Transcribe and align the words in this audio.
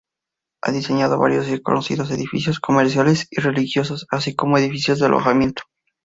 Ha 0.63 0.71
diseñado 0.71 1.19
varios 1.19 1.47
y 1.47 1.57
reconocidos 1.57 2.09
edificios 2.09 2.59
comerciales 2.59 3.27
y 3.29 3.39
religiosos, 3.39 4.07
así 4.09 4.35
como 4.35 4.57
edificios 4.57 4.97
de 4.97 5.05
alojamiento. 5.05 5.61